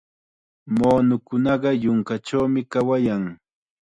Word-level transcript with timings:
Muunukunaqa 0.77 1.69
yunkachawmi 1.83 2.61
kawayan. 2.71 3.23